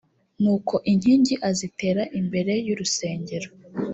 [0.41, 3.49] nuko inkingi azitera imbere y urusengero